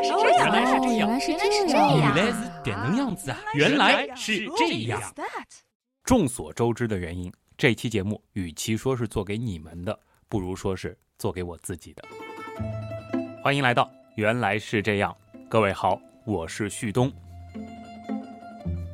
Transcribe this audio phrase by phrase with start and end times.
[0.00, 3.38] 来是这样，原来是这样，原来是这样，原来是点能样子啊！
[3.54, 5.00] 原来是这样。
[6.04, 9.98] 众所周知的原因，这期节目与其说是做给你们的，
[10.28, 12.02] 不如说是做给我自己的。
[13.42, 15.14] 欢迎来到原来是这样，
[15.48, 17.12] 各位好，我是旭东。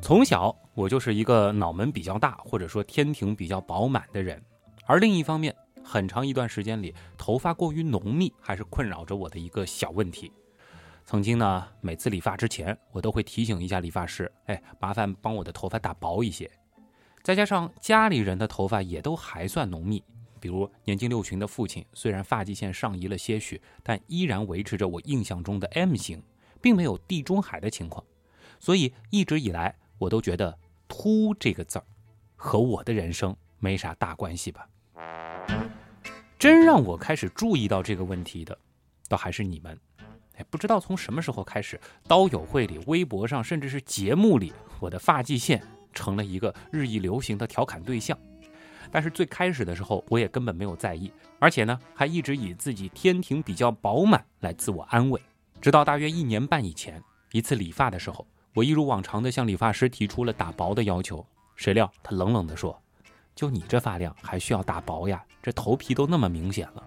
[0.01, 4.41] 从小我就是一个脑门比较大，或者说天庭比较饱满的人，
[4.85, 10.31] 而另一方面，很长一段时间里，头发过于浓密，还是困扰着我的一个小问题。
[11.07, 16.51] 曾经呢，每次理发之前，我都会提醒一下理发师：“哎，麻烦帮我的头发打薄一些。”
[17.23, 20.03] 再加上家里人的头发也都还算浓密，
[20.37, 26.21] 比如年近六旬的父亲，虽然发际线上移了些许，但依然维持着我印象中的 M 型，
[26.61, 28.03] 并没有地中海的情况。
[28.59, 31.85] 所以一直以来，我都觉得“秃”这个字儿
[32.35, 34.67] 和我的人生没啥大关系吧。
[36.37, 38.59] 真让我开始注意到这个问题的，
[39.07, 39.79] 倒还是你们。
[40.37, 45.61] 哎，不知道从什么时候开始，刀友会里、微博上，甚至是节目里，我的发际线
[45.93, 48.17] 成了一个日益流行的调侃对象。
[48.89, 55.19] 但是最开始的时候，我也根本没有在意，而且呢，还一直以自己天庭比较饱满来自我安慰。
[55.59, 62.79] 直到大约一年半以前，一次理发的时候，我一如往常的向理发师提出了打薄的要求，谁料他冷冷地说
[63.35, 65.21] ：“就你这发量，还需要打薄呀？
[65.41, 66.83] 这头皮都那么明显了。”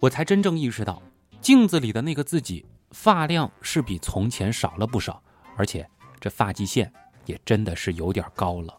[0.00, 1.02] 我才真正意识到。
[1.44, 5.22] 镜子里的那个自己，发量是比从前少了不少，
[5.58, 5.86] 而且
[6.18, 6.90] 这发际线
[7.26, 8.74] 也真的是有点高了。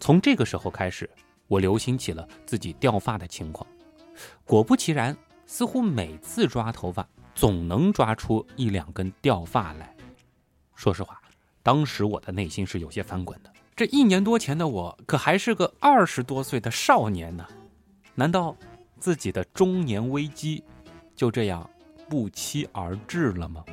[0.00, 1.08] 从这个时候开始，
[1.46, 3.66] 我留心起了自己掉发的情况。
[4.46, 9.94] 果不其然，似乎每次抓头发，总能抓出一两根掉发来。
[10.74, 11.20] 说实话，
[11.62, 13.52] 当时我的内心是有些翻滚的。
[13.76, 17.46] 这一年多前的我，可还是个二十多岁的少年呢。
[18.14, 18.56] 难道
[18.98, 20.64] 自己的中年危机？
[21.16, 21.68] 就这样
[22.08, 23.64] 不期而至了吗？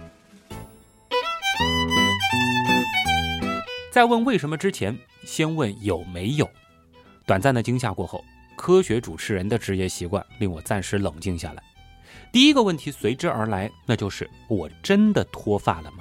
[3.92, 6.50] 在问为什么之前，先问有没有。
[7.26, 8.24] 短暂的惊吓过后，
[8.56, 11.64] 科学主持人的职业习惯令我暂时冷静下来。
[12.32, 15.98] 第一个问题随之而来，那就是我真的脱发了吗？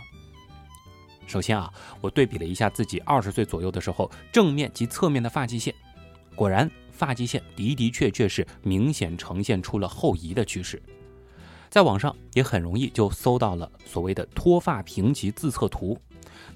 [1.26, 5.74] 首先啊，我对比了一下自己二十岁左右的时候正面及侧面的发际线，
[6.34, 10.80] 果然发际线的的确确是明显呈现出了后移的趋势。
[11.70, 15.96] 在网上也很容易就搜到了所谓的脱发评级自测图。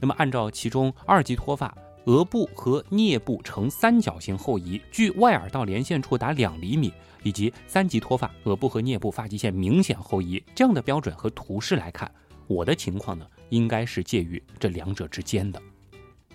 [0.00, 1.72] 那么，按照其中二级脱发，
[2.06, 6.92] 额部和颞部呈三角形后移，距外耳道连线处达两厘米，
[7.22, 12.10] 以及三级脱发，额部和颞部发际线明显后移这样的标准和图示来看，
[12.48, 15.62] 我的情况呢，应该是介于这两者之间的。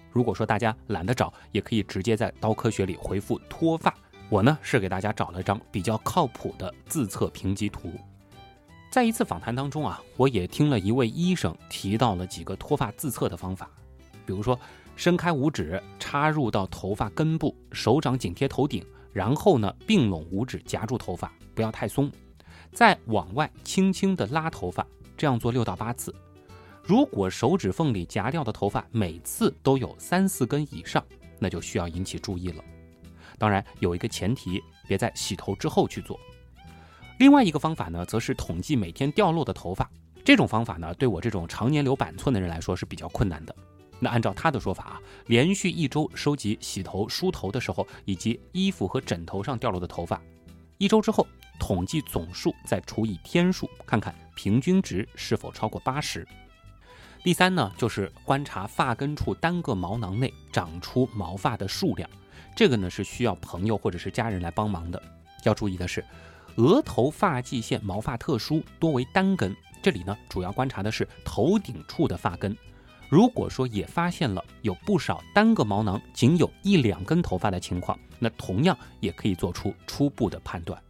[0.09, 3.93] 如果说大家懒得找，也可以直接在刀科学里回复脱发，
[4.29, 7.91] 我呢是给大家找了张比较靠谱的自测评级图。
[8.89, 13.69] 在一次访谈当中啊，我也听了一位医生提到了几个脱发自测的方法，
[14.25, 14.59] 比如说
[14.95, 18.83] 伸开五指插入到头发根部，手掌紧贴头顶，
[19.13, 22.11] 然后呢并拢五指夹住头发，不要太松，
[22.71, 24.85] 再往外轻轻的拉头发，
[25.15, 26.13] 这样做六到八次。
[26.83, 31.05] 如果手指缝里夹掉的头发每次都有三四根以上，
[31.37, 32.63] 那就需要引起注意了。
[33.37, 36.19] 当然有一个前提，别在洗头之后去做。
[37.19, 39.89] 另外一个方法呢，则是统计每天掉落的头发。
[40.23, 43.53] 这种方法呢，对我这种常年留板寸的人来说是比较困难的。
[43.99, 50.21] 那按照他的说法啊，连续一周收集洗头、梳头的时候，以及衣服和枕头上掉落的头发，
[50.77, 51.27] 一周之后
[51.59, 56.25] 统计总数，再除以天数，看看平均值是否超过八十。
[57.21, 62.09] 第三呢，就是观察发根处单个毛囊内长出毛发的数量。
[62.55, 65.03] 这个呢是需要朋友或者是家人来帮忙的。
[65.43, 66.01] 要注意的是。
[66.59, 69.55] 额头发际线毛发特殊，多为单根。
[69.81, 72.55] 这里呢，主要观察的是头顶处的发根。
[73.07, 80.83] 如果说也发现了有不少单个毛囊仅有一两根头发的情况，那同样也可以做出初步的判断。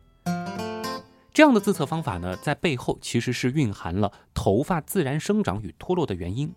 [1.31, 6.51] 这样的自测方法呢，在背后其实是蕴含了头发自然生长与脱落的原因。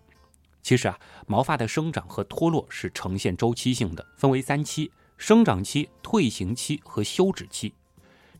[0.63, 7.75] 其实啊，毛发的生长和脱落是呈现周期性的，分为三期：生长期、退行期和休止期。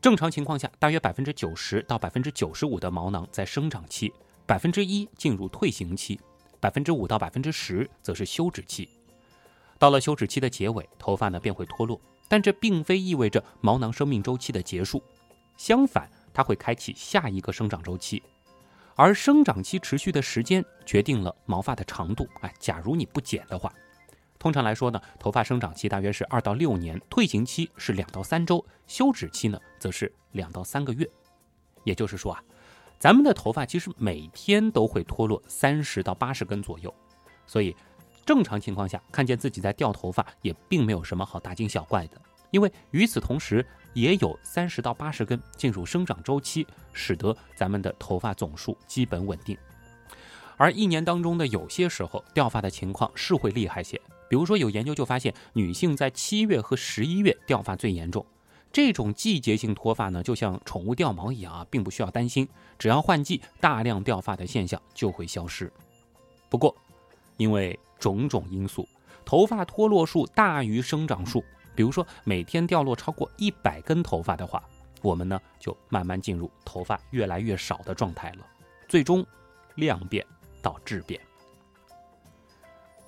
[0.04, 4.12] 正常情况下，大约百分之九十到百分之九十五的毛囊在生长期，
[4.46, 6.20] 百分之一进入退行期，
[6.60, 8.90] 百分之五到百分之十则是休止期。
[9.80, 15.02] 到了休止期的结尾，头发呢便会脱落，但这并非意味着毛囊生命周期的结束，
[15.56, 18.22] 相反，它会开启下一个生长周期。
[18.96, 22.28] 而生长期持续的时间决定了毛发的长度。
[22.42, 23.74] 哎，假如你不剪的话。
[24.44, 31.10] 通常来说呢，头发生长期大约是二到六年，退行期是两到三周，休止期呢则是两到三个月。
[31.86, 32.44] 也就是说啊，
[33.00, 36.94] 咱们的头发其实每天都会脱落三十到八十根左右，
[37.48, 37.74] 所以
[38.26, 49.58] 正常情况下看见自己在掉头发也并没有什么好大惊小怪的，因为与此同时也有三十到八十根进入生长周期，使得咱们的头发总数基本稳定。
[50.58, 54.00] 而一年当中的有些时候掉发的情况是会厉害些，
[54.34, 58.26] 比如说有研究就发现女性在七月和十一月掉发最严重。
[58.72, 62.50] 这种季节性脱发呢，就像宠物掉毛一样啊，并不需要担心，
[62.80, 65.72] 只要换季，大量掉发的现象就会消失。
[66.50, 66.76] 不过，
[67.38, 68.90] 因为种种因素，
[69.24, 71.44] 头发脱落数大于生长数，
[71.76, 74.64] 比如说每天掉落超过一百根头发的话，
[75.04, 78.48] 我们呢就慢慢进入头发越来越少的状态了，
[78.88, 79.24] 最终
[79.76, 80.26] 量变
[80.60, 81.22] 到质变。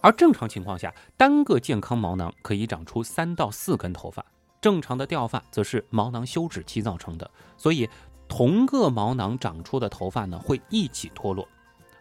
[0.06, 4.24] 而正常情况下，单个健康毛囊可以长出三到四根头发。
[4.62, 7.90] 正常的掉发则是毛囊休止期造成的，所以
[8.28, 11.48] 同个毛囊长出的头发呢会一起脱落，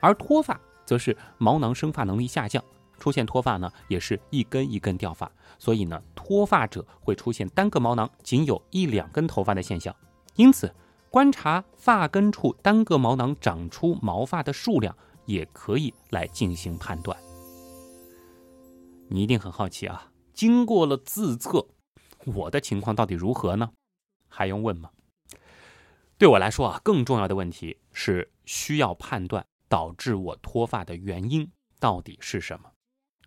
[0.01, 2.63] 而脱发则是毛囊生发能力下降，
[2.99, 9.97] 出现脱发呢也是一根一根掉发，所以呢脱发者会出现单个毛囊仅有一两根头发的现象。
[10.35, 10.71] 因此，
[11.09, 17.17] 观察发根处单个毛囊长出毛发的数量，也可以来进行判断。
[19.15, 21.69] 你一定很好奇啊，经过了自测。
[22.25, 23.71] 我的情况到底如何呢？
[24.29, 24.91] 还用问吗？
[26.19, 32.73] 对我来说啊，更重要的问题是需要判断导致我脱发的原因到底是什么。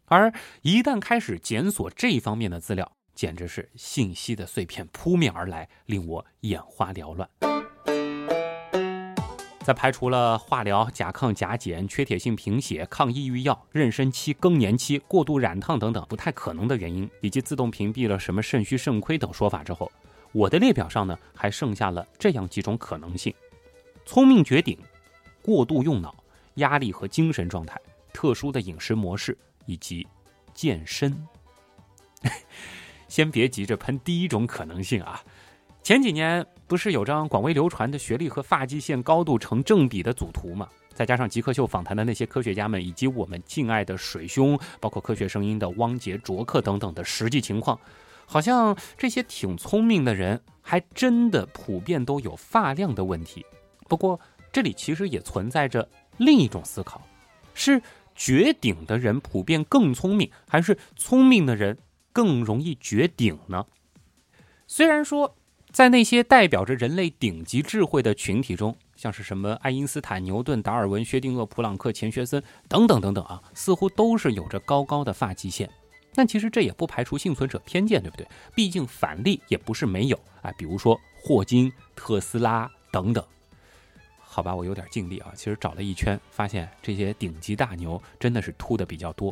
[0.07, 7.47] 而一旦开始检索这方面的资料，简直是信息的碎片扑面而来，令我眼花缭乱。
[9.68, 19.92] 在排除了化疗、甲亢、甲减、缺铁性贫血、抗抑郁药、妊娠期、更年期、过度染烫等等不太可能的原因，以及自动屏蔽了什么肾虚肾亏等说法之后，
[20.31, 23.34] 我的列表上呢还剩下了这样几种可能性：
[24.06, 24.80] 聪明绝顶、
[25.42, 26.16] 过度用脑、
[26.54, 27.78] 压力和精神状态、
[28.14, 30.08] 特殊的饮食模式以及
[30.54, 31.28] 健身。
[33.10, 35.22] 先别急着喷第一种可能性啊。
[35.88, 40.68] 前几年不是有张广为流传的学历和发际线高度成正比的组图吗？
[40.94, 47.80] 再加上极客秀访谈的那些科学家们，以及我们敬爱的水兄，包括科学声音的汪杰、卓克等等的实际情况，
[48.25, 53.45] 好像这些挺聪明的人还真的普遍都有发量的问题。
[53.88, 54.19] 不过
[54.51, 55.88] 这里其实也存在着
[56.18, 57.01] 另一种思考：
[57.54, 57.81] 是
[58.13, 61.78] 绝顶的人普遍更聪明，还是聪明的人
[62.12, 63.66] 更容易绝顶呢？
[64.68, 65.37] 虽然说。
[65.78, 75.70] 在那些代表着人类顶级智慧的群体中，像是什么爱因斯坦、牛顿、达尔文、薛定谔、普朗克、钱学森等等等等啊，似乎都是有着高高的发际线。
[76.16, 78.28] 但其实这也不排除幸存者偏见，对不对？
[78.56, 83.24] 毕竟反例也不是没有啊，比如说霍金、特斯拉等等。
[84.18, 89.32] 好吧，我有点尽力啊，其实找了一圈，发现这些顶级大牛真的是秃的比较多。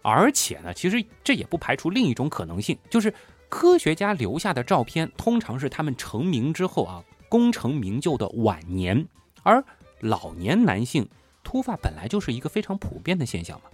[0.00, 3.12] 而且呢，其实这也不排除另一种可能性，就是。
[3.48, 9.06] 科学家留下的照片通常是他们成名之后啊，功成名就的晚年，
[9.42, 9.64] 而
[10.00, 11.08] 老年男性
[11.42, 13.70] 秃发本来就是一个非常普遍的现象嘛，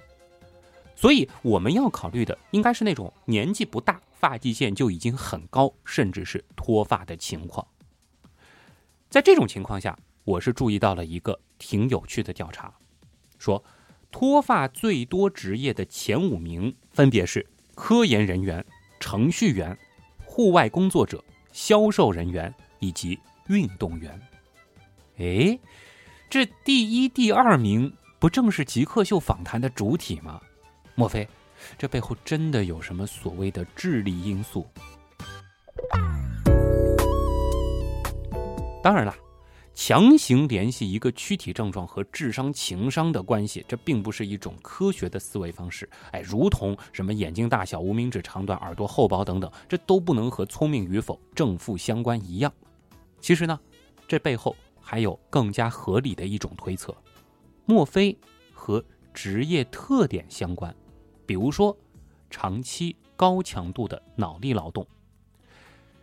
[0.95, 7.67] 所以我们要考虑的应该是那种年纪不大，发际线就已经很高，甚至是脱发的情况。
[9.09, 12.75] 在这种情况下，我是注意到了一个挺有趣的调查，
[13.39, 13.65] 说
[14.11, 18.65] 脱发最多职业的前五名分别是科研人员。
[19.01, 19.77] 程序员、
[20.25, 24.21] 户外工作者、销售人员以及运动员。
[25.19, 25.59] 哎，
[26.29, 30.41] 这第一、第二名不正是极客秀访谈的主体吗？
[30.95, 31.27] 莫非
[31.77, 34.69] 这背后真的有什么所谓的智力因素？
[38.83, 39.15] 当然了。
[39.83, 45.89] 强行联系一个躯体症状和智商情商的关系，这并不是一种科学的思维方式。
[46.13, 52.53] 哎，如同什么眼睛大小、无名指长短、耳朵厚薄等等，这都不能和聪明与否正负相关一样。
[53.23, 53.59] 其实呢，
[54.07, 56.95] 这背后还有更加合理的一种推测：
[57.65, 58.15] 莫非
[58.53, 58.85] 和
[59.15, 60.77] 职业特点相关？
[61.25, 61.75] 比如说，
[62.29, 64.87] 长期高强度的脑力劳动。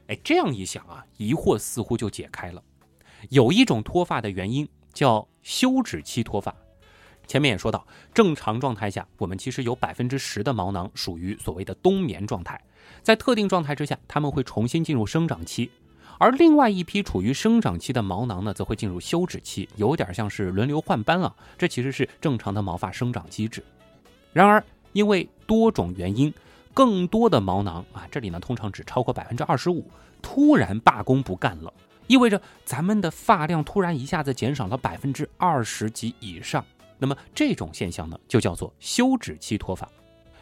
[0.07, 2.63] 哎，这样一想啊，疑惑似乎就解开了。
[3.30, 6.54] 有一种脱发的原因叫休止期脱发。
[7.28, 12.62] 前面也说到，正常状态下，我们其实有百分之十的毛囊属于所谓的冬眠状态，
[13.04, 15.70] 在特定状态之下，它们会重新进入生长期，
[16.20, 21.36] 而另外一批处于生长期的毛囊呢，则会进入休止期，有点像是轮流换班啊。
[21.58, 23.62] 这其实是正常的毛发生长机制。
[24.32, 26.34] 然而，因为多种原因，
[26.74, 29.86] 更多的毛囊啊，这里呢通常只超过百分之二十五，
[30.22, 31.74] 突然罢工不干了。
[32.08, 36.66] 意味着咱们的发量突然一下子减少了百分之二十及以上。
[36.98, 39.88] 那么这种现象呢，就叫做休止期脱发。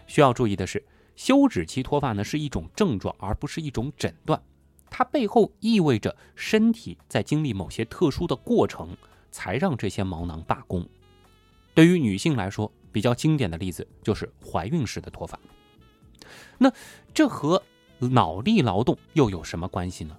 [0.07, 0.84] 需要注意的是，
[1.15, 4.41] 休止期脱发呢是一种症状，而不是一种诊断。
[4.89, 8.95] 它背后意味着身体在经历某些特殊的过程，
[9.31, 10.88] 才让这些毛囊罢工。
[11.74, 15.38] 对于女性来说，比较经典的例子就是怀孕时的脱发。
[16.57, 16.72] 那
[17.13, 17.62] 这和
[18.00, 20.15] 脑力劳动又有什么关系呢？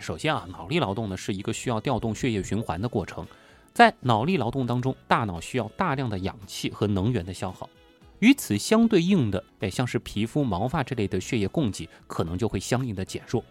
[0.00, 3.26] 首先啊，脑力劳动呢是一个需要调动血液循环的过程，
[3.74, 7.68] 在脑力劳动当中，大脑需要大量的氧气和能源的消耗，
[8.20, 13.44] 与此相对应的，哎，像是皮肤、毛发这类的血液供给可能就会相应的减弱。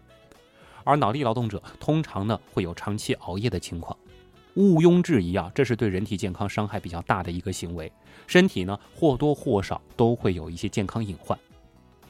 [0.83, 3.95] 而脑力劳动者通常呢会有长期熬夜的情况。
[4.55, 7.91] 毋庸置疑啊，这是对人体健康伤害比较大的一个行为，
[8.25, 11.37] 身体呢或多或少都会有一些健康隐患。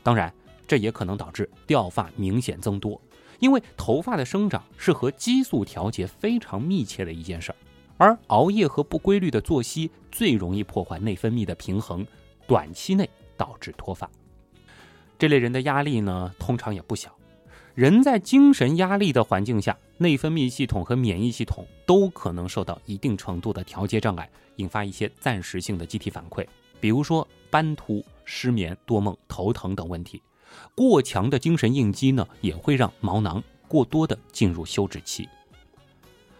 [0.02, 0.34] 当然，
[0.66, 3.00] 这也可能导致掉发明显增多，
[3.40, 7.56] 因为头发的生长是和激素调节非常密切的一件事儿，
[7.98, 12.06] 而熬夜和不规律的作息最容易破坏内分泌的平衡，
[12.46, 14.10] 短期内导致脱发。
[15.18, 17.14] 这类人的压力呢，通常也不小。
[17.76, 26.46] 人在精神压力的环境下，内分泌系统和免疫系统都可能受到一定程度的调节障碍，引发一些暂时性的机体反馈，
[26.82, 30.22] 比如说斑秃、失眠、多梦、头疼等问题。
[30.76, 35.28] 过强的精神应激呢，也会让毛囊过多的进入休止期。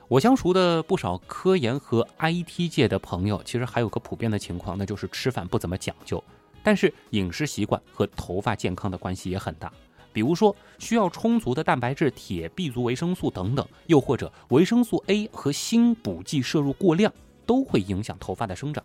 [0.08, 6.24] 我相熟的不少科研和 IT 界的朋友，其实还有个普遍的情况，那就是吃饭不怎么讲究，
[6.64, 9.72] 但是饮食习惯和头发健康的关系也很大。
[10.12, 17.14] 比如说，需要充足的蛋白质、铁、B 族维生素等等，又或者维生素 A 和锌补剂摄入过量，
[17.46, 18.84] 都会影响头发的生长。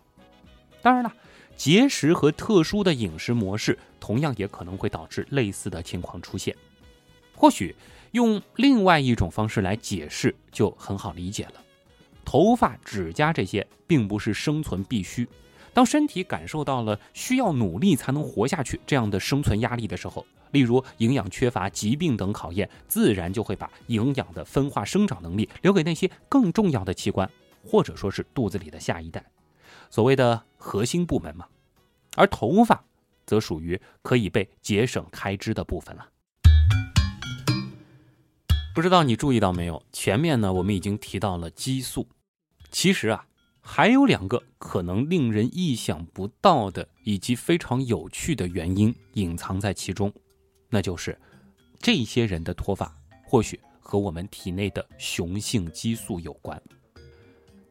[0.83, 1.11] 当然了，
[1.55, 6.55] 节食和特殊的饮食模式同样也可能会导致类似的情况出现。
[7.33, 7.75] 或许
[8.11, 11.53] 用另外一种方式来解释就很好理解了：
[12.23, 15.27] 头发、指甲这些并不是生存必须。
[15.73, 27.29] 当身体感受到了需要努力才能活下去这样的生存压力的时候，例如营养缺乏、疾病等考验，自然就会把营养的分化生长能力留给那些更重要的器官，
[27.61, 29.21] 或者说是肚子里的下一代，
[29.95, 31.47] 所谓的核心部门嘛。
[32.17, 32.83] 而头发，
[33.25, 36.09] 则属于可以被节省开支的部分了。
[38.75, 39.81] 不知道你注意到没有？
[39.93, 42.09] 前面呢，我们已经提到了激素，
[42.69, 43.25] 其实啊。
[43.61, 50.13] 还有两个可能令人意想不到的以及非常有趣的原因隐藏在其中，
[50.69, 51.17] 那就是
[51.79, 56.61] 这些人的脱发或许和我们体内的雄性激素有关。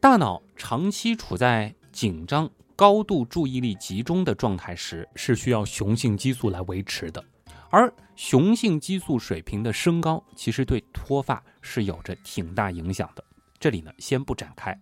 [0.01, 7.23] 大脑长期处在紧张、高度注意力集中的状态时，是需要雄性激素来维持的，
[7.69, 13.23] 而雄性激素水平的升高，其实对脱发是有着挺大影响的。
[13.57, 14.77] 这里呢，先不展开。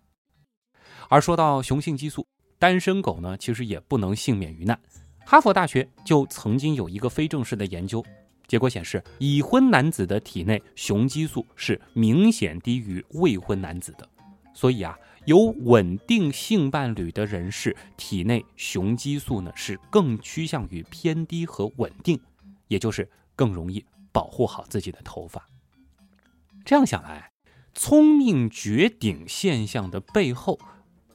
[1.07, 2.25] 而说到雄性激素，
[2.57, 4.77] 单身狗呢其实也不能幸免于难。
[5.23, 8.03] 哈佛大学就曾经有一个非正式的研究，
[8.47, 14.09] 结果显示，已婚男子的体内雄激素是明显低于未婚男子的。
[14.55, 22.19] 所以啊，有稳定性伴侣的人士体内雄激素呢是更趋向于偏低和稳定，
[22.67, 25.47] 也就是更容易保护好自己的头发。
[26.65, 27.31] 这样想来，
[27.73, 30.59] 聪明绝顶现象的背后。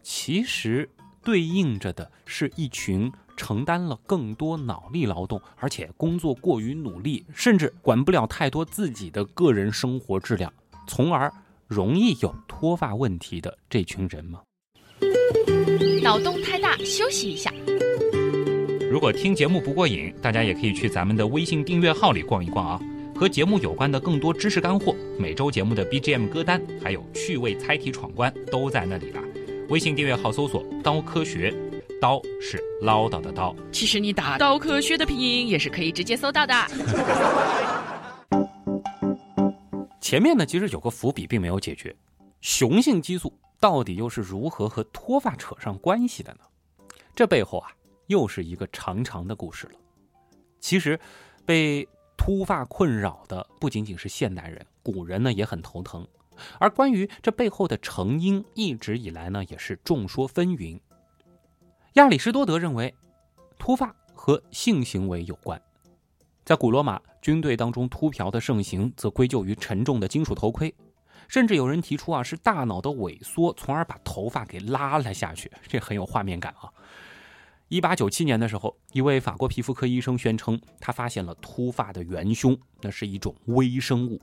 [0.02, 0.88] 其实
[1.22, 10.50] 对应着的是一群承担了更多脑力劳动，而且工作过于努力，甚至管不了太多自己的个人生活质量，
[10.86, 11.30] 从而
[11.68, 14.40] 容易有脱发问题的这群人吗？
[16.02, 17.52] 脑洞太大，休息一下。
[18.90, 22.80] 如果听节目不过瘾，大家也可以去咱们的微信订阅号里逛一逛啊，
[23.14, 29.22] 和节目有关的更多知识干货、每周节目的 BGM 歌单，还有趣味猜题闯关都在那里啦。
[29.68, 31.54] 微信订阅号搜索“刀科学”，
[32.00, 33.54] 刀是唠叨的刀。
[33.70, 36.54] 其实你打“刀科学”的拼音也是可以直接搜到的。
[40.08, 41.94] 前面呢，其实有个伏笔并没有解决，
[42.40, 46.40] 雄性激素到底又是如何和脱发扯上关系的呢？
[47.14, 47.70] 这背后啊，
[48.06, 49.72] 又是一个长长的故事了。
[50.60, 50.98] 其实，
[51.44, 51.86] 被
[52.16, 56.08] 秃发困扰的不仅仅是现代人，古人呢也很头疼。
[56.58, 60.80] 而关于这背后的成因，一直以来呢也是众说纷纭。
[61.96, 62.94] 亚里士多德认为，
[63.58, 65.60] 秃发和性行为有关。
[66.48, 70.74] 在古罗马军队当中，秃瓢的盛行则归咎于沉重的金属头盔，
[71.28, 75.52] 甚至有人提出啊是大脑的萎缩，从而把头发给拉了下去。
[75.66, 76.72] 这很有画面感啊！
[77.68, 84.18] 一八九七年的时候，一位法国皮肤科医生宣称，他发现了秃发的元凶，那是一种微生物。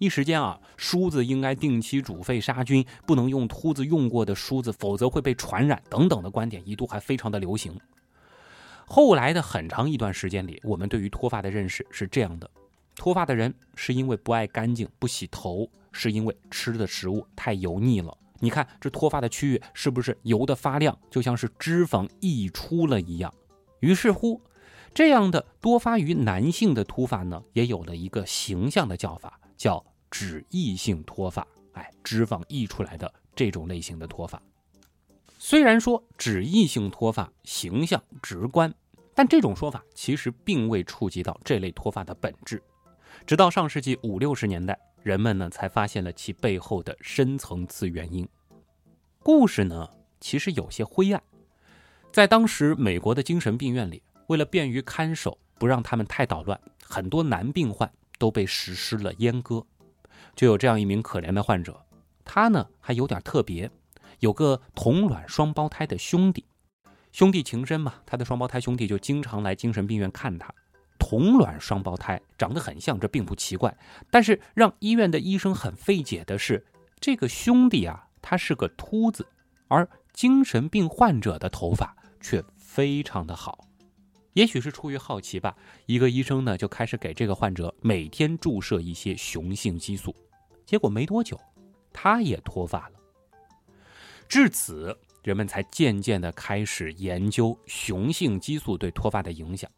[0.00, 7.78] 一时间啊，梳子应该定期煮沸杀菌，不能用秃子用过的梳子，否则会被传染等等的观点，一度还非常的流行。
[8.90, 12.50] 后来的很长一段时间里，我们对于脱发的认识是这样的：
[12.96, 18.16] 脱发的人是因为不爱干净、不洗头，是因为吃的食物太油腻了。
[18.40, 23.32] 你看这脱发的区域是不是油的发亮，就像是脂肪溢出了一样？
[23.80, 24.40] 于是乎，
[24.94, 31.46] 这样的多发于男性的脱发呢，也有了一个形象的叫法，叫脂溢性脱发。
[31.72, 34.40] 哎，脂肪溢出来的这种类型的脱发。
[35.40, 38.74] 虽然说脂溢性脱发形象直观，
[39.14, 42.60] 但这种说法其实并未触及到这类脱发的本质。
[43.24, 48.28] 直到上世纪五六十年代，人们呢才发现了其背后的深层次原因。
[49.22, 49.88] 故事呢
[50.20, 51.22] 其实有些灰暗。
[52.10, 59.64] 在当时美国的精神病院里，为了便于看守，不让他们太捣乱，很多男病患都被实施了阉割。
[60.34, 61.80] 就有这样一名可怜的患者，
[62.24, 63.70] 他呢还有点特别。
[64.20, 66.44] 有个同卵双胞胎的兄弟，
[67.12, 70.52] 兄弟情深嘛，他的双胞胎兄弟就经常来精神病院看他。
[70.98, 73.76] 同卵双胞胎长得很像，这并不奇怪。
[74.10, 76.66] 但是让医院的医生很费解的是，
[77.00, 79.26] 这个兄弟啊，他是个秃子，
[79.68, 83.66] 而精神病患者的头发却非常的好。
[84.32, 85.56] 也许是出于好奇吧，
[85.86, 90.14] 一个医生呢就开始给这个患者每天注射一些雄性激素，
[90.66, 91.40] 结果没多久，
[91.92, 92.98] 他也脱发了。
[94.28, 99.70] 至此，人们才渐渐地开始研究雄性激素对脱发的影响。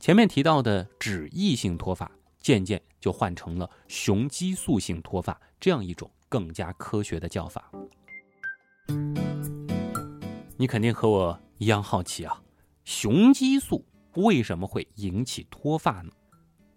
[0.00, 7.70] 前面提到的脂溢性脱发，渐渐就换成了雄激素性脱发这样一种更加科学的叫法。
[10.56, 12.42] 你肯定和我一样好奇啊，
[12.84, 16.10] 雄激素为什么会引起脱发呢？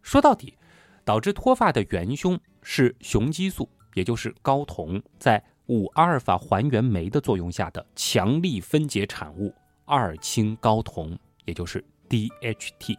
[0.04, 0.56] 说到底，
[1.04, 5.44] 导致脱发的元凶是雄激素，也就是睾酮在。
[5.70, 9.54] 五阿尔法还原酶的作用下的强力分解产物
[9.86, 12.98] 二氢睾酮，也就是 DHT。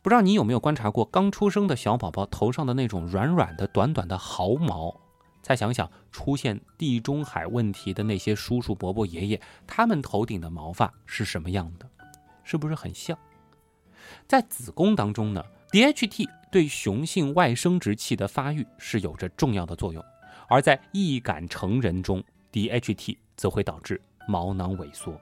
[0.00, 5.00] 不知道你有没有观察过刚出生的小宝宝头上的那种软软的、短短的毫毛？
[5.42, 11.88] 再想想出现地中海问题的那些叔叔伯伯、爷爷，他们头顶的毛发是什么样的？
[12.44, 13.18] 是不是很像？
[14.28, 15.42] 在子宫当中呢
[15.72, 20.04] ，DHT 对雄性外生殖器的发育是有着重要的作用。
[20.48, 25.20] 而在易感成人中，DHT 则会导致毛囊萎缩。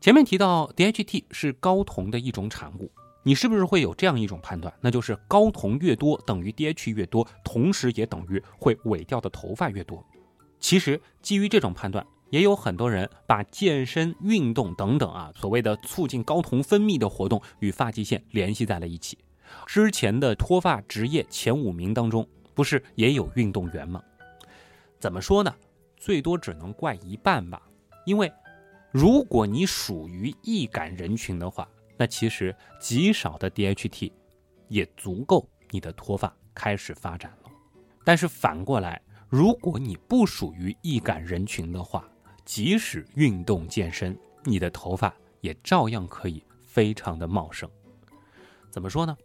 [0.00, 2.90] 前面提到 DHT 是睾酮的一种产物，
[3.24, 4.72] 你是不是会有这样一种判断？
[4.80, 10.04] 那就是睾酮越多等于 DHT 越多，同时也等于会萎掉的头发越多。
[10.60, 19.18] 其实基于这种判断，也有很多人把健身、运动等等啊所谓的促进睾酮分泌的活动与发际线联系在了一起。
[19.66, 24.02] 之前的脱发职业前五名当中，不是也有运动员吗？
[24.98, 25.54] 怎么说呢？
[25.96, 27.62] 最多只能怪一半吧。
[28.04, 28.32] 因为
[28.92, 34.12] 如果你属于易感人群的话，那其实极少的 DHT
[34.68, 37.50] 也足够你的脱发开始发展了。
[38.04, 42.08] 但是反过来，如果你不属于易感人群的话，
[42.44, 47.68] 即使运动健身，你的头发也照样可以非常的茂盛。
[48.70, 49.16] 怎么说呢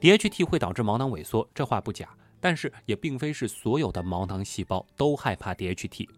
[0.00, 2.08] ？DHT 会导致毛囊萎缩，这话不假。
[2.40, 6.08] 但是也并非是所有的毛囊细胞都害怕 DHT，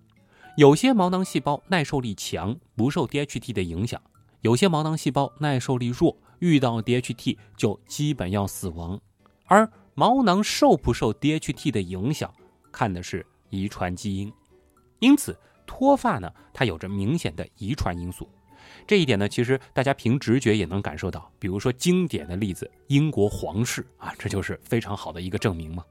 [0.56, 3.98] 有些毛囊细胞耐受力强，不受 DHT 的影响；
[4.40, 9.00] 有些毛囊细胞耐受力弱，遇到 DHT 就基本要死亡。
[9.46, 12.33] 而毛囊受不受 DHT 的影响，
[12.70, 14.33] 看的是遗传基因。
[14.98, 18.28] 因此，脱发呢，它有着明显的遗传因素。
[18.87, 21.30] 这一点呢，其实大家凭直觉也能感受到。
[21.38, 25.85] 比如说经典的例子，英国皇室啊，这就是非常好的一个证明嘛。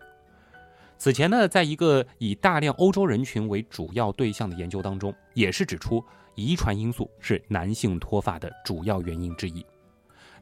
[0.99, 6.03] 此前呢，在一个以大量欧洲人群为主要对象的研究当中，也是指出
[6.35, 9.65] 遗传因素是男性脱发的主要原因之一。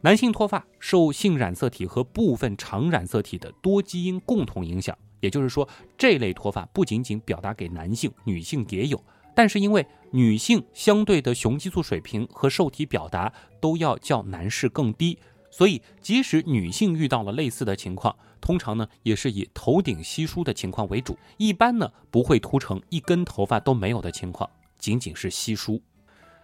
[0.02, 9.00] 男性脱发受性染色体和部分常染色体的多基因共同影响，也就是说，这类脱发不仅仅表达给男性，女性也有。
[9.36, 15.20] 但是因为女性相对的雄激素水平和受体表达都要较男士更低。
[15.52, 18.16] 所以，即使女性遇到了类似的情况，
[18.48, 25.82] 通常呢也是以头顶稀疏的情况为主，一般呢不会秃成一根头发都没有的情况，仅仅是稀疏。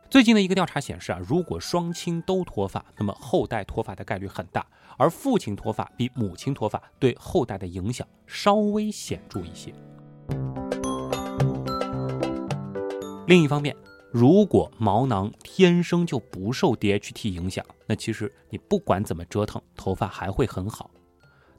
[0.09, 9.73] 最近的一个调查显示啊，如果双亲都脱发，那么后代脱发的概率很大，而父亲脱发比母亲脱发对后代的影响稍微显著一些。
[13.27, 13.73] 另一方面。
[14.11, 20.91] 如果毛囊天生就不受 DHT 影响，那其实你不管怎么折腾，头发还会很好。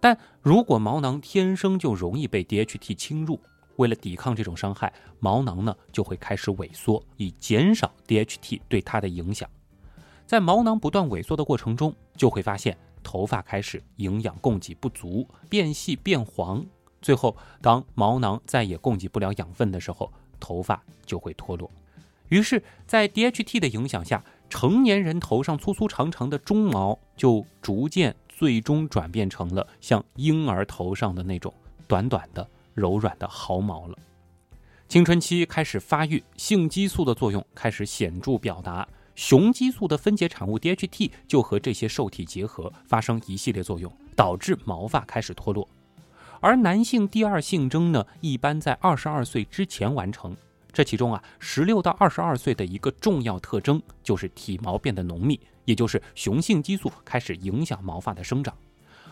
[0.05, 3.41] 但如果毛囊天生就容易被 DHT 侵入，
[3.77, 9.49] 为了抵抗这种伤害，毛囊呢就会开始萎缩，以减少 DHT 对它的影响。
[10.27, 16.63] 在毛囊不断萎缩的过程中，就会发现头发开始营养供给不足，变细变黄。
[17.01, 21.71] 最后，当毛囊再也供给不了养分的时候，头发就会脱落。
[22.29, 31.53] 于是，在 DHT 的影响下，成年人头上粗粗长长的中毛就逐渐最终转变成了像婴儿头上的那种
[31.87, 32.47] 短短的。
[32.75, 33.97] 柔软的毫毛了。
[34.89, 45.69] 青春期开始发育，性激素的作用开始显著表达，雄激素的分解产物 DHT 就和这些受体结合，发生一系列作用，导致毛发开始脱落。
[46.41, 50.37] 而男性第二性征呢，一般在二十二岁之前完成。
[50.73, 58.57] 这其中啊，十六到二十二岁的一个重要特征就是体毛变得浓密，也就是雄性激素开始影响毛发的生长。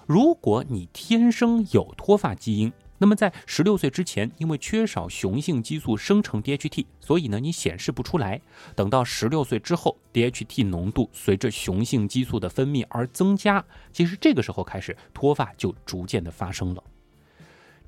[0.06, 8.40] 如果你天生有脱发基因，那么在十六岁之前，因为缺少雄性激素生成 DHT，所以呢你显示不出来。
[8.76, 16.84] 等到十六岁之后，DHT 浓度随着雄性激素的分泌而增加，其实这个时候开始脱发就逐渐的发生了。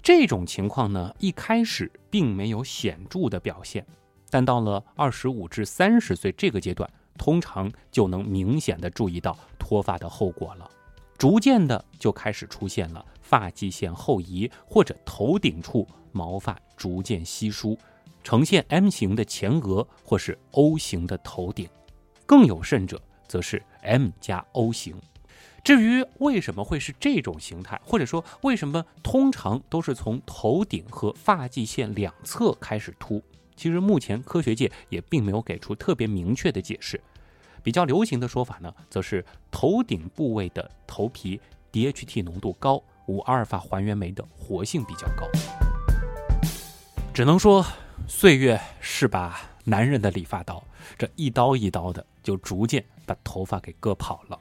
[0.03, 3.87] 这种情况呢一开始并没有显著的表现，
[4.31, 10.71] 但到了二十五至三十岁这个阶段，通常就能明显的注意到脱发的后果了。
[11.17, 17.79] 逐渐的就开始出现了发际线后移，或者头顶处毛发逐渐稀疏，
[18.23, 21.69] 呈现 M 型的前额或是 O 型的头顶，
[22.27, 25.01] 更有甚者则是 M 加 O 型。
[25.63, 33.23] 至于为什么会是这种形态，或者说为什么通常都是从头顶和发际线两侧开始秃，
[33.57, 37.01] 其实目前科学界也并没有给出特别明确的解释。
[37.63, 41.41] 比较流行的说法呢，则是头顶部位的头皮
[41.73, 45.27] DHT 浓度高，五阿尔法还原酶的活性比较高。
[47.15, 47.65] 只能说，
[48.07, 50.63] 岁月是把男人的理发刀，
[50.99, 54.39] 这一刀一刀的，就逐渐把头发给割跑了。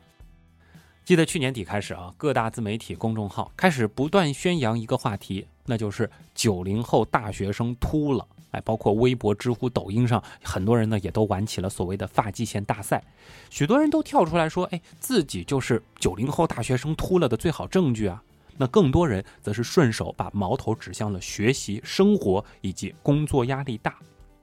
[1.05, 8.25] 记得去年底开始啊，各大自媒体公众号开始不断宣扬一个话题，那就是九零后大学生秃了。
[8.51, 13.03] 哎，包括微博、知乎、抖音上，很多人呢也都玩起了所谓的发际线大赛，
[13.49, 18.23] 许多人都跳出来说：“哎，自己就是九零后大学生秃了的最好证据啊！”
[18.55, 23.97] 那更多人则是顺手把矛头指向了学习、生活以及工作压力大。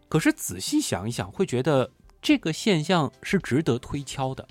[0.09, 1.89] 可是仔细想一想，会觉得
[2.21, 4.47] 这个现象是值得推敲的。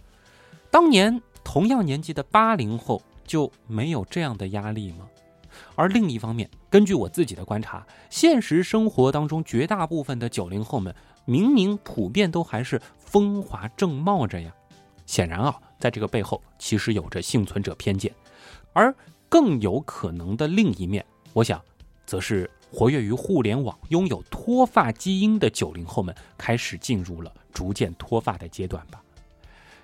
[0.72, 5.08] 当年同样年纪的八零后就没有这样的压力吗？
[5.76, 10.94] 而另一方面，根据我自己的观察，现实生活当中绝大部分的九零后们，
[11.26, 14.54] 明明普遍都还是风华正茂着呀。
[15.06, 18.14] 显然啊，在这个背后其实有着幸存者偏见，
[18.74, 18.94] 而
[19.28, 21.60] 更有可能的另一面，我想，
[22.06, 29.02] 则是活跃于互联网、拥有脱发基因的九零后们开始进入了逐渐脱发的阶段吧。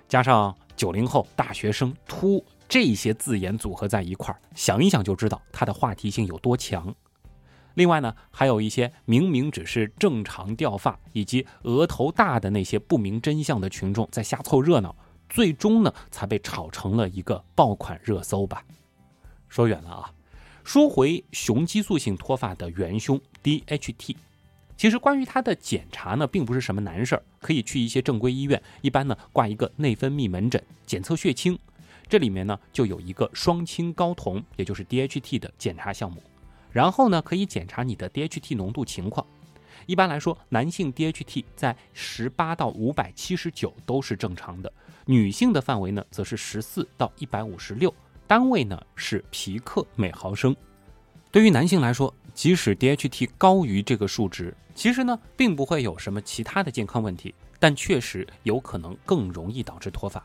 [0.08, 2.44] 加上九零后大学生秃。
[2.68, 6.92] 这些字眼组合在一块儿，想一想就知道它的话题性有多强。
[7.74, 14.96] 另外呢，还有一些明明只是正常掉发以及额头大的那些不明真相的群众在瞎凑热闹，
[15.28, 18.64] 最终呢才被炒成了一个爆款热搜吧。
[19.48, 20.12] 说远了啊，
[20.64, 24.16] 说回雄激素性脱发的元凶 DHT，
[24.76, 31.58] 其实关于它的检查呢，并不是什么难事儿，可以去一些正规医院，一般呢挂一个内分泌门诊，检测血清。
[32.08, 36.22] 这里面呢就有一个双氢睾酮，也就是 DHT 的检查项目，
[36.70, 39.26] 然后呢可以检查你的 DHT 浓度情况。
[39.86, 44.72] 一般来说，男性 DHT 在十八到五百七十九都是正常的，
[45.06, 47.92] 女性的范围呢则是十四到一百五十六，
[48.26, 50.54] 单位呢是皮克每毫升。
[51.32, 60.22] 对于男性来说，即使 DHT 高于这个数值，其实呢并不会有什么其他的健康问题，但确实有可能更容易导致脱发。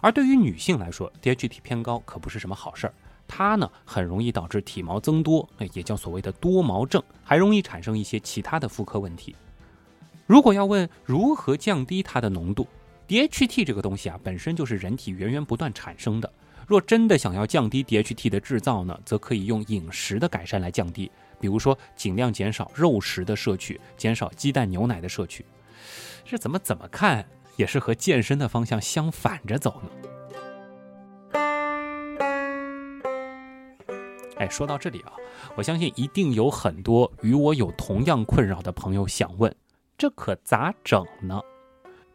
[0.00, 2.94] 而对于女性来说，DHT 偏高可不是什么好事儿，
[3.28, 9.36] 它呢很容易导致体毛增多，那也叫所谓的多毛症，还容易产生一些其他的妇科问题。
[10.26, 12.66] 如果要问如何降低它的浓度
[13.06, 16.32] ，DHT 这个东西啊本身就是人体源源不断产生的。
[16.66, 21.10] 若真的想要降低 DHT 的制造呢，则可以用饮食的改善来降低，
[21.44, 25.44] 比如说尽量减少肉食的摄取，减少鸡蛋牛奶的摄取。
[26.24, 27.22] 这怎么怎么看？
[27.56, 29.90] 也是和健身的方向相反着走呢。
[34.38, 35.12] 哎，说到这里啊，
[35.54, 39.54] 我相信一定有很多与我有同样困扰的朋友想问：
[39.98, 41.38] 这可咋整呢？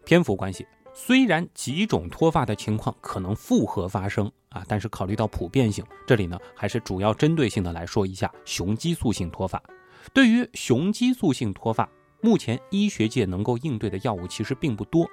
[0.05, 0.65] 篇幅关系，
[1.01, 9.63] 虽然几种脱发的情况可能复合发生啊，但是考虑到普遍性，这里呢还是主要针对性的来说一下雄激素性脱发。
[10.13, 15.09] 对于雄激素性脱发，目前医学界能够应对的药物其实并不多。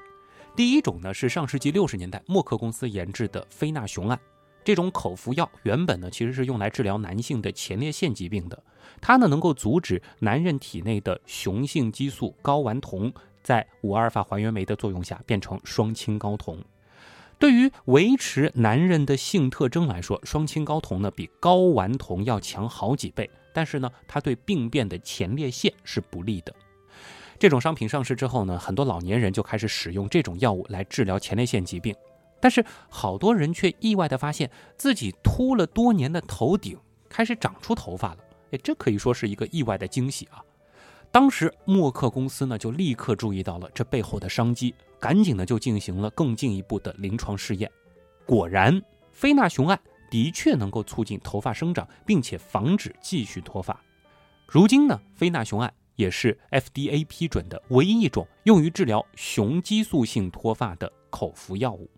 [0.56, 4.18] 第一种呢是上世纪六十年代默克公司研制的非那雄胺，
[4.64, 8.60] 这种口服药原本呢其实是用来治疗男性的前列腺疾病的，
[9.00, 13.14] 它呢能够阻止男人体内的雄性激素睾丸酮。
[13.46, 16.58] 在五阿尔法还原酶的作用下，变成双氢睾酮。
[17.38, 23.30] 对于维持男人的性特征来说，双氢睾酮呢比睾丸酮要强好几倍。
[23.54, 26.52] 但是呢，它对病变的前列腺是不利的。
[27.38, 31.94] 这种商品上市之后呢，很多老年人就开始使用这种药物来治疗前列腺疾病。
[32.40, 36.76] 但是好多人却意外地发现自己秃了多年的头顶
[37.08, 38.18] 开始长出头发了。
[38.50, 40.42] 哎，这可以说是一个意外的惊喜啊！
[41.16, 47.72] 当时默克公司呢就立刻注意到了这背后的商机，赶紧呢就进行了更进一步的临床试验。
[48.26, 48.78] 果然，
[49.12, 53.82] 非那雄胺的确能够促进头发生长，并且防止继续脱发。
[54.46, 61.88] 如今呢，非那雄胺也是 FDA 批准的唯一一种用于治疗雄激素性脱发的口服药物。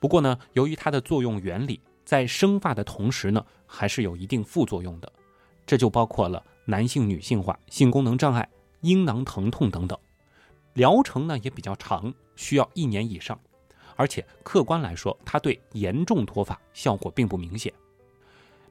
[0.00, 5.12] 不过呢，由于它的作用原理在生发的同时呢，还是有一定副作用的，
[5.66, 6.42] 这就包括了。
[6.64, 8.48] 男性、女性化、性功能障碍、
[8.80, 9.98] 阴囊疼痛等等，
[10.72, 13.38] 疗程呢也比较长，需要一年以上，
[13.96, 17.72] 而且客观来说，它对严重脱发效果并不明显。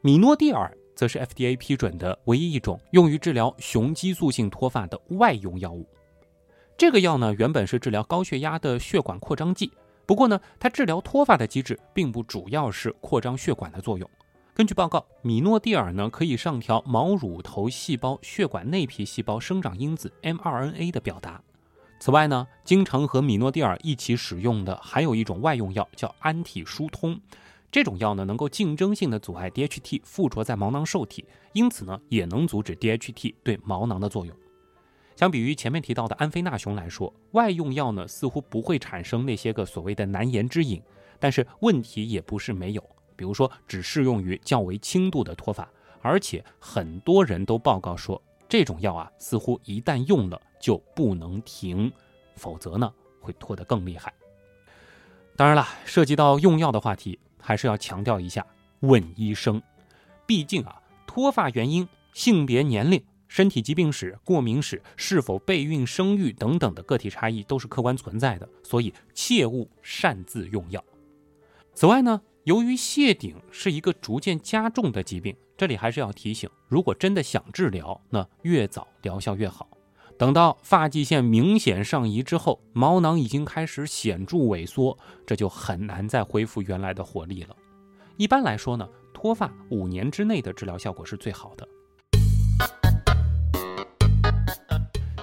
[0.01, 5.87] 米诺地尔则是 FDA 批准的唯一一种用于治疗雄激素性脱发的外用药物。
[6.75, 9.71] 这个药呢原本是治疗高血压的血管扩张剂，
[10.05, 14.09] 不过呢它治疗脱发的机制并不主要是扩张血管的作用。
[14.55, 21.41] 根据报告，米诺地尔呢可以上调毛乳头细胞血管内皮细胞生长因子 mRNA 的表达。
[21.99, 27.19] 此外呢，经常和米诺地尔一起使用的还有一种外用药叫安体疏通。
[27.71, 34.37] 这种药呢能够竞争性的阻碍 DHT 附着在毛囊受体，因此呢也能阻止 DHT 对毛囊的作用。
[35.15, 40.79] 相比于前面提到的安非那雄来说，外用药呢似乎不会产生那些个所谓的难言之隐，
[41.19, 42.83] 但是问题也不是没有。
[43.15, 45.67] 比如说，只适用于较为轻度的脱发，
[46.01, 51.91] 而且很多人都报告说，这种药啊，似乎一旦用了就不能停，
[52.35, 54.13] 否则呢，会脱得更厉害。
[55.35, 58.45] 当然了，涉及到用药的话题，还是要强调一下，
[58.81, 59.61] 问医生。
[60.25, 70.83] 毕竟啊，脱发原因、性别、年龄、身体疾病史、过敏史、是否备孕、生育等等的个体差异都是客观存在的，所以切勿擅自用药。
[71.73, 79.69] 此外呢，由于谢顶是一个逐渐加重的疾病，这里还是要提醒：如果真的想治疗，那越早疗效越好。
[80.19, 87.55] 等到发际线明显上移之后，毛囊已经开始显著萎缩，这就很难再恢复原来的活力了。
[88.17, 91.65] 一般来说呢，脱发五年之内的治疗效果是最好的。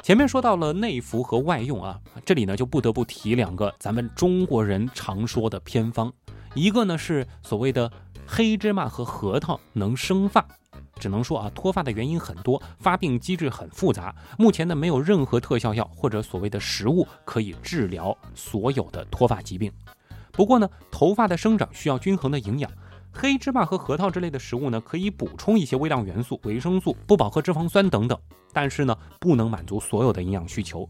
[0.02, 6.11] 前面说到了内服和外用啊，这里呢就不得不提两个咱们中国人常说的偏方。
[6.54, 7.90] 一个呢是所谓的
[8.26, 10.44] 黑芝麻和核桃能生发，
[10.98, 14.14] 只能说啊脱发的原因很多，发病机制很复杂。
[14.36, 19.72] 目前呢没有任何特效药或者所谓的食物可以治疗所有的脱发疾病。
[20.32, 22.70] 不过呢头发的生长需要均衡的营养，
[23.12, 28.18] 黑芝麻和核桃之类的食物呢可以补充一些微量元素、维生素、不饱和脂肪酸等等，
[28.52, 30.88] 但是呢不能满足所有的营养需求，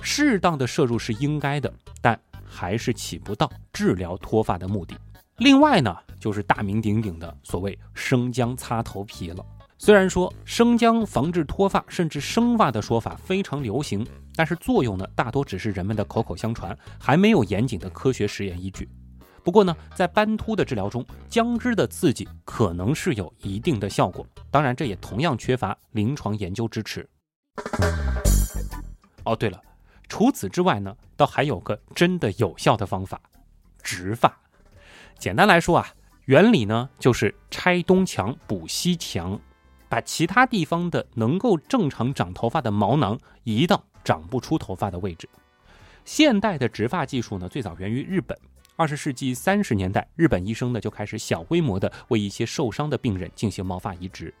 [0.00, 2.18] 适当的摄入是应该的，但。
[2.54, 4.96] 还是起不到治疗脱发的目的。
[5.38, 9.44] 另外呢，就是大名鼎鼎的所谓生姜擦头皮了。
[9.76, 18.88] 虽然说生姜防治脱发甚至生发的说法非常流行，但是作用呢，大多只是人们的口口相传，还没有严谨的科学实验依据。
[19.42, 24.24] 不过呢，在斑秃的治疗中，姜汁的刺激可能是有一定的效果。
[24.50, 27.06] 当然，这也同样缺乏临床研究支持。
[29.24, 29.60] 哦，对了。
[30.08, 33.20] 除此之外呢，倒还有个真的有效的方法，
[33.82, 34.38] 植发。
[35.18, 35.94] 简单来说啊，
[36.26, 39.40] 原理呢就是拆东墙补西墙，
[39.88, 45.28] 把其他地方的能够正常长头发的毛囊移到长不出头发的位置。
[46.04, 48.36] 现代的植发技术呢，最早源于日本。
[48.76, 54.34] 二十世纪三十年代，日本医生呢就开始小规模的为一些受伤的病人进行毛发移植。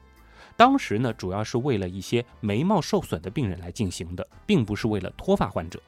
[0.56, 5.80] 当时呢，主要是为了一些眉毛受损的病人来进行的，并不是为了脱发患者。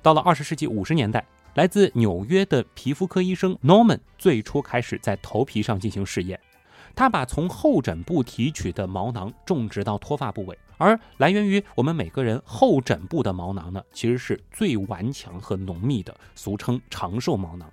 [0.00, 6.38] 到了二十世纪五十年代，来自纽约的皮肤科医生 Norman 最初开始在头皮上进行试验。
[6.94, 17.70] 他把从后枕部提取的毛囊种植到脱发部位，而来源于我们每个人后枕部的毛囊呢，其实是最顽强和浓密的，俗称长寿毛囊。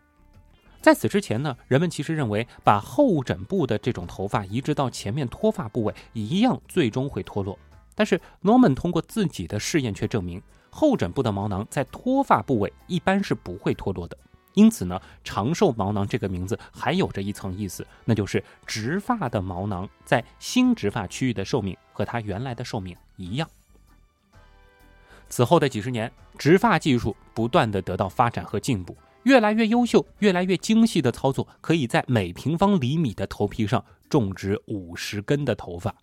[0.86, 7.58] 在此之前呢，人们其实认为把后枕部的这种头发移植到前面脱发部位，一样最终会脱落。
[7.96, 14.16] 但是 Norman 通过自己的试验却证明，后枕部的毛囊在脱发部位一般是不会脱落的。
[14.54, 23.50] 因此呢，长寿毛囊这个名字还有着一层意思，那就是植发的毛囊在新植发区域的寿命和它原来的寿命一样。
[25.30, 28.96] 此后的几十年，植发技术不断的得到发展和进步，
[29.26, 35.94] 越来越优秀、越来越精细的操作，可以在每平方厘米的头皮上种植五十根的头发。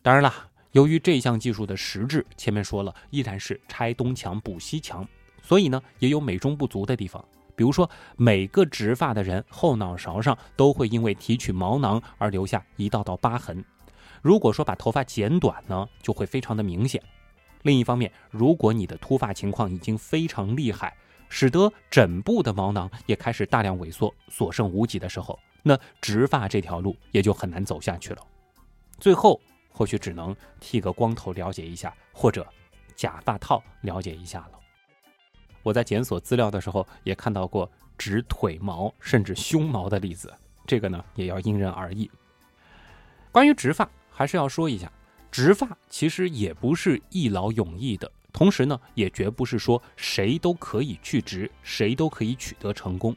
[0.00, 0.32] 当然了，
[0.72, 5.06] 由于这项技术的实质，前面说了，依然是拆东墙补西墙，
[5.42, 7.22] 所以呢，也有美中不足的地方。
[7.54, 13.62] 比如说，每个植发的人后脑勺上都会因为提取毛囊而留下一道道疤痕。
[14.22, 17.02] 如果说把头发剪短呢，就会非常的明显。
[17.64, 20.96] 另一方面，如果你的秃发情况已经非常厉害，
[21.30, 28.22] 使得枕部的毛囊也开始大量萎缩，所剩无几的时候，那植发这条路也就很难走下去了。
[28.98, 29.40] 最后，
[29.70, 32.46] 或许只能剃个光头了解一下，或者
[32.94, 34.58] 假发套了解一下了。
[35.62, 40.34] 我在检索资料的时候也看到过植腿毛甚至胸毛的例子，
[40.66, 42.10] 这个呢也要因人而异。
[43.30, 44.90] 关于植发，还是要说一下，
[45.30, 53.14] 植发其实也不是一劳永逸的，同时呢也绝不是说谁都可以去植，谁都可以取得成功。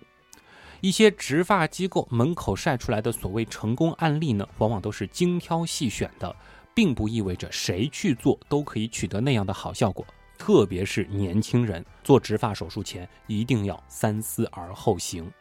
[0.82, 6.36] 一些植发机构门口晒出来的所谓成功案例呢，往往都是精挑细选的，
[6.74, 10.06] 并不意味着谁去做都可以取得那样的好效果。
[10.38, 15.32] 特别是年轻人做植发手术前，一定要三思而后行。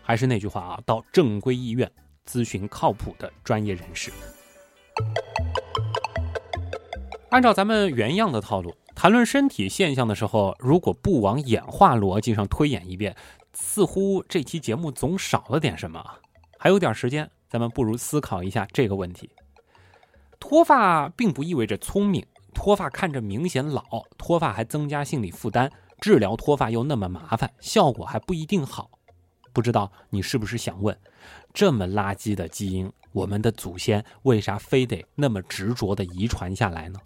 [0.00, 1.90] 还是那句话啊，到正规医院
[2.24, 4.12] 咨询靠谱的专业人士。
[7.30, 13.14] 按照咱们原样的套路，谈论身体现象的时候，如果不往演化逻辑上推演一遍，
[13.52, 16.02] 似乎这期节目总少了点什么。
[16.58, 19.28] 还有点时间，咱们不如思考一下这个问题：
[20.38, 22.24] 脱发并不意味着聪明。
[22.54, 23.82] 脱发看着明显老，
[24.16, 28.88] 脱发还增加心理负担，治疗脱发又那么麻烦，效果还不一定好。
[29.52, 30.96] 不知道你是不是想问，
[31.52, 36.98] 这么垃圾的基因，我们的祖先为啥非得那么执着的遗传下来呢？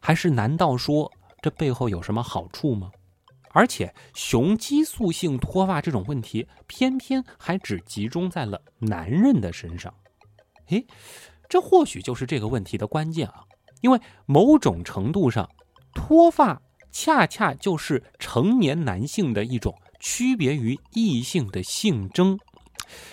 [0.00, 2.90] 还是难道说这背后有什么好处吗？
[3.52, 9.92] 而且雄激素性脱发这种问题，偏偏还只集中在了男人的身上。
[10.68, 10.86] 诶，
[11.48, 13.42] 这或许就是这个问题的关键啊。
[13.80, 15.48] 因为某种程度上，
[15.94, 16.60] 脱发
[16.92, 22.38] 恰恰就是成年男性的一种区别于异性的性征。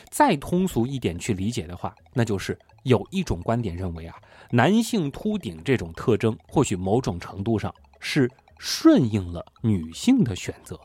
[0.09, 4.15] 再通俗一点去理解的话，那就是有一种观点认为啊，
[4.51, 7.73] 男性秃顶这种特征，或许某种程度上
[8.08, 10.80] 是顺应了女性的选择。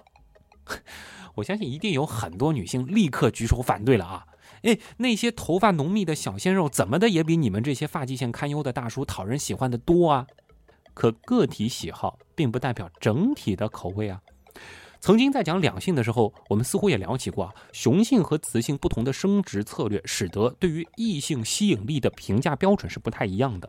[1.37, 4.27] 我相信一定有很多女性立刻举手反对了啊。
[4.63, 10.27] 哎，那些头发浓密的小鲜肉，怎么的也比你们这些发际线堪忧的大叔讨人喜欢的多啊！
[10.95, 14.23] 可个体喜好并不代表整体的口味啊。
[14.99, 23.69] 曾经在讲两性的时候，我们似乎也聊起过，雄性和雌性不同的生殖策略，使得对于异性吸引力的评价标准是不太一样的。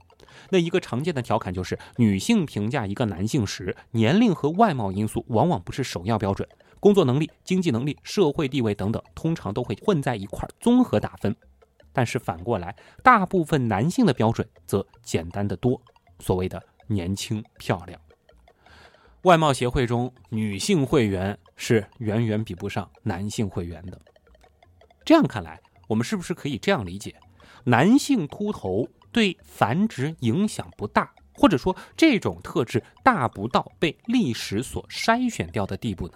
[0.50, 6.48] 那一个常见的调侃就是，女性评价一个男性时，年龄和外貌因素往往不是首要标准。
[6.80, 11.36] 工作能力、经济能力、社会地位等等，通常都会混在一块儿综合打分。
[11.94, 15.80] 但是反过来，大部分男性的标准则简单的多，
[16.20, 18.00] 所谓的年轻漂亮。
[19.24, 24.02] 外貌协会中，女性会员是远远比不上男性会员的。
[25.06, 27.16] 这样看来，我们是不是可以这样理解：
[27.66, 36.14] 男性秃头对繁殖影响不大，或者说这种特质大不到被历史所筛选掉的地步呢？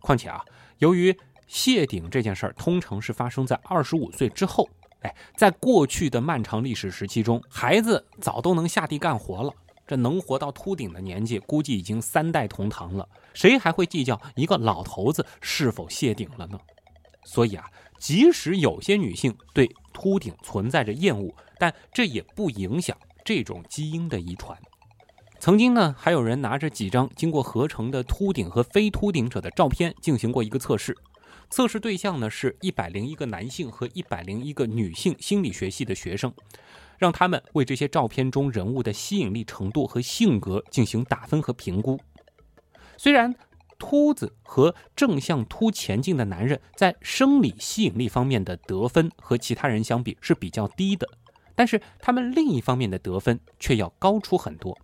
[0.00, 0.44] 况且啊，
[0.78, 4.68] 由于谢顶这件事儿通常是发生在二十五岁之后，
[5.00, 9.52] 哎，在过去的漫长历史时期中，孩子早都能下地干活了，
[9.86, 16.58] 这能活到秃顶的年纪，估计已经三代同堂了，谁还会计较一个老头子是否谢顶了呢？
[17.24, 17.64] 所以啊，
[17.98, 24.58] 即使有些女性对秃顶存在着厌恶，但这也不影响这种基因的遗传。
[25.38, 30.96] 曾经呢，还有人拿着几张经过合成的秃顶和非秃顶者的照片进行过一个测试。
[31.50, 36.32] 测试对象呢是一百零一个男性和一百零一个女性心理学系的学生，
[36.98, 42.00] 让他们为这些照片中人物的吸引力程度和性格进行打分和评估。
[42.96, 43.34] 虽然
[43.78, 51.06] 秃子和正向秃前进的男人在生理吸引力方面的得分和其他人相比是比较低的。
[51.54, 54.78] 但是他们另一方面的得分却要高出很多。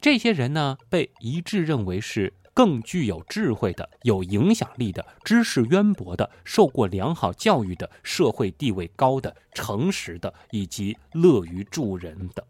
[0.00, 12.44] 这些人呢，被一致认为是更具有智慧的、有影响力的、知识渊博的、受过良好教育的、社会地位高的、诚实的，以及乐于助人的。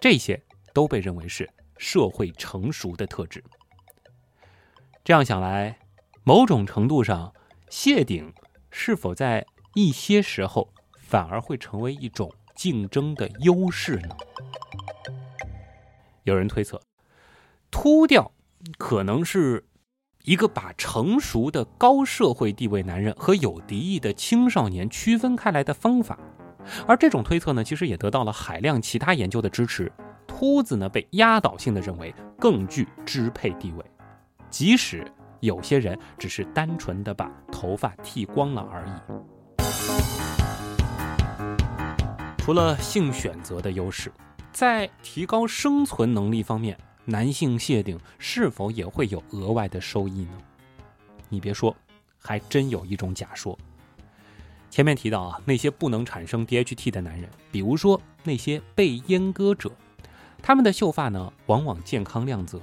[0.00, 3.44] 这些都被认为是社会成熟的特质。
[5.04, 5.78] 这样想来，
[6.24, 7.32] 某种程度上，
[7.68, 8.32] 谢顶
[8.70, 12.32] 是否在一些时候反而会成为一种
[12.62, 14.14] 竞争的优势呢？
[16.22, 16.80] 有人推测，
[17.72, 18.30] 秃掉
[18.78, 19.66] 可能是
[20.22, 26.16] 一个把成熟的高社会地位男人和有敌意的青少年区分开来的方法。
[26.86, 29.90] 而这种推测呢，其实也得到了海量其他研究的支持。
[30.28, 33.84] 秃子呢，被压倒性的认为更具支配地位。
[34.50, 35.04] 即使
[35.40, 38.92] 有些人只是单纯的把头发剃光了而已。
[42.44, 44.12] 除了性选择的优势，
[44.52, 50.32] 在提高生存能力方面，男性谢顶是否也会有额外的收益呢？
[51.28, 51.72] 你别说，
[52.18, 53.56] 还真有一种假说。
[54.70, 59.70] 前面提到啊，那些不能产生 DHT 的男人，比如说那些被阉割者，
[60.42, 62.60] 他们的秀发呢，往往健康亮泽。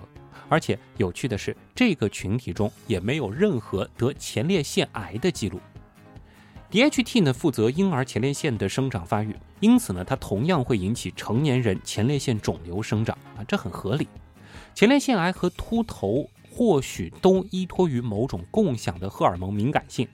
[0.50, 5.58] 而且有趣的是，这个群体中也没有任何得前列腺癌的记录。
[6.72, 14.08] DHT 呢负责婴儿前列腺的生长发育，因此呢，它同样会引起成年人前列腺肿瘤生长啊，这很合理。
[14.76, 20.08] 前列腺癌和秃头或许都依托于某种共享的荷尔蒙敏感性，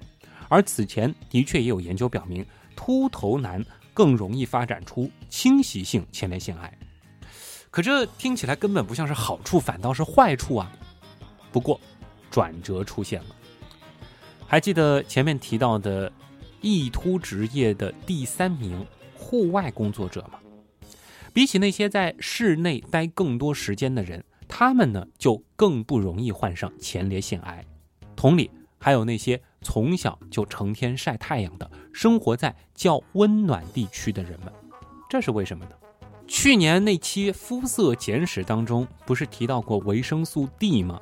[0.47, 6.73] 而此前的确也有研究表明，秃头男更容易发展出侵袭性前列腺癌。
[7.69, 10.71] 可这听起来根本不像是好处，反倒是坏处啊！
[11.51, 11.77] 不过，
[12.31, 13.35] 转折出现了。
[14.47, 16.09] 还记得前面提到的
[16.65, 18.83] 易秃职业的第三名
[19.15, 20.39] 户外工作者嘛？
[21.31, 27.63] 比起那些在室内待更多时间的人，他们呢就更不容易患上前列腺癌。
[28.15, 28.49] 同理，
[28.79, 34.51] 还有那些从小就成天晒太阳的、生活在较温暖地区的人们，
[35.07, 35.71] 这是为什么呢？
[36.27, 40.99] 去年那期肤色简史当中，不是提到过维生素 D 吗？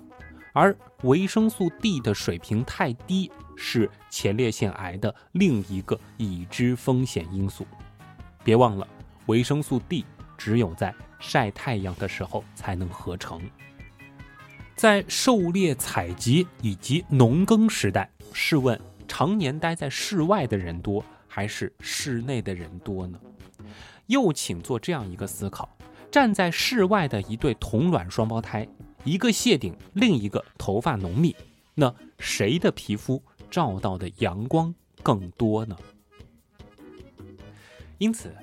[0.51, 7.65] 而维生素 D 的水平太低，是前列腺癌的另一个已知风险因素。
[8.43, 8.87] 别忘了，
[9.27, 10.05] 维生素 D
[10.37, 13.41] 只有在晒太阳的时候才能合成。
[14.75, 23.19] 在狩猎采集以及农耕时代，试问常年待在室外的人多，还是室内的人多呢？
[24.07, 25.69] 又请做这样一个思考：
[26.11, 28.67] 站在室外的一对同卵双胞胎，
[29.05, 31.33] 一个谢顶，另一个头发浓密，
[31.75, 33.23] 那谁的皮肤
[33.53, 34.73] 照到的阳光
[35.03, 35.77] 更多呢？
[37.99, 38.35] 因此，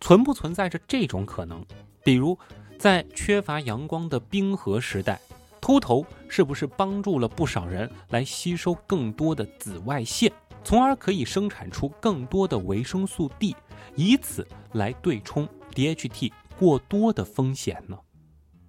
[0.00, 1.62] 存不存在着这种可能？
[2.02, 2.38] 比如，
[2.78, 5.20] 在缺乏阳光的冰河时代，
[5.60, 10.32] 秃头是不是帮助了不少人来吸收更多的紫外线，
[10.64, 13.54] 从而可以生产出更多的维生素 D？
[13.94, 17.98] 以此来对冲 DHT 过多的风险呢？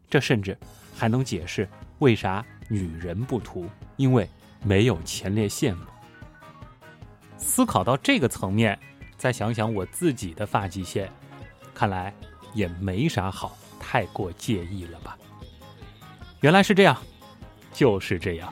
[0.10, 0.58] 这甚至
[0.94, 1.70] 还能解释
[2.00, 3.66] 为啥女人不涂，
[3.96, 4.30] 因为
[4.68, 5.86] 没有前列腺吗？
[7.38, 8.78] 思考到这个层面，
[9.16, 11.08] 再想想我自己的发际线，
[11.72, 12.12] 看来
[12.56, 15.16] 也没啥好太过介意了吧？
[16.42, 16.98] 原来是这样，
[17.72, 18.52] 就是这样。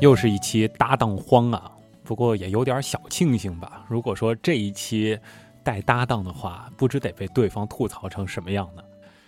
[0.00, 1.70] 又是一期搭档荒啊，
[2.08, 3.84] 不过也有点小庆幸吧。
[3.86, 5.18] 如果说这一期
[5.62, 8.82] 带搭档的话，不知得被对方吐槽成什么样呢？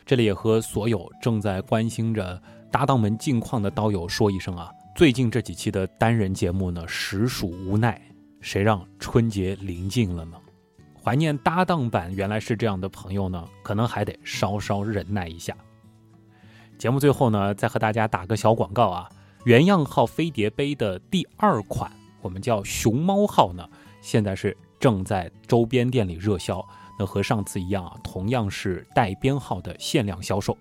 [0.06, 8.00] 这里也和所有正在关心着搭档们近况的刀友说一声啊，最近这几期的单人节目呢，实属无奈。
[8.40, 10.38] 谁让春节临近了呢？
[11.04, 15.54] 怀念搭档版原来是这样的朋友呢，可能还得稍稍忍耐一下。
[16.78, 19.06] 节目最后呢，再和大家打个小广告啊。
[19.44, 21.90] 原样号飞碟杯的第二款，
[22.20, 23.68] 我们叫熊猫号呢，
[24.00, 26.64] 现在是正在周边店里热销。
[26.98, 30.56] 那和上次一样啊，同样是带编号的限量销售。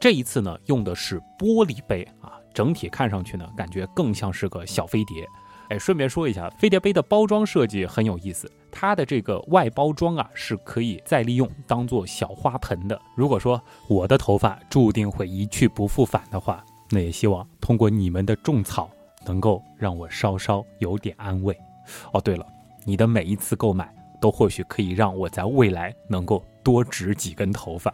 [0.00, 5.28] 这一次呢，用的是玻璃杯啊，整体看上去呢，感觉更像是个小飞碟。
[5.68, 13.00] 哎，顺便说一下，飞碟杯的包装设计很有意思，它的这个外包装啊，是可以再利用，当做小花盆的。
[13.14, 18.90] 如果说我的头发注定会一去不复返的话，那也希望通过你们的种草，
[19.24, 21.56] 能够让我稍稍有点安慰。
[22.12, 22.46] 哦，对了，
[22.84, 27.92] 你的每一次购买，都或许可以让我在未来能够多植几根头发。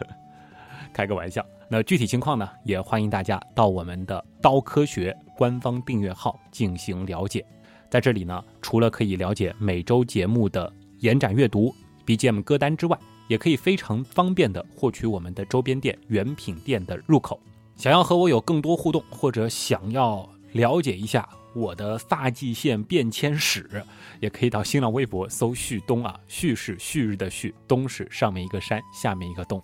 [0.92, 1.44] 开个玩笑。
[1.68, 7.44] 那具体情况呢，也欢迎大家到我们的刀科学官方订阅号进行了解。
[7.90, 10.70] 在这里呢，除了可以了解每周节目的
[11.00, 11.74] 延展阅读、
[12.06, 17.40] BGM 歌单之外，也可以非常方便的获取我们的周边店原品店的入口。
[17.76, 23.84] 想要和我有更多互动，或者想要了解一下我的发际线变迁史，
[24.20, 29.60] 也可以到新浪微博搜“旭东”啊，旭是旭日的旭，东是上面一个山，下面一个洞。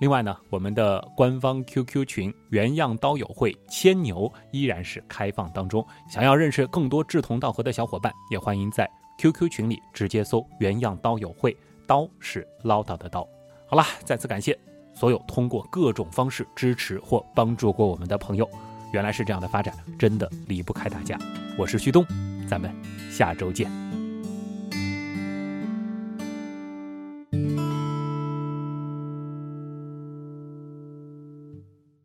[0.00, 5.86] 另外呢，我们的官方 QQ 群“原样刀友会牵牛”依然是开放当中。
[6.10, 13.24] 想要认识更多志同道合的小伙伴，也欢迎在 QQ 群里直接搜“原样刀友会”，刀是唠叨的刀。
[13.68, 14.58] 好了，再次感谢
[14.92, 18.48] 所有通过各种方式支持或帮助过我们的朋友。
[18.92, 21.18] 原来是这样的发展，真的离不开大家。
[21.56, 22.04] 我是旭东，
[22.46, 22.70] 咱们
[23.10, 23.70] 下周见。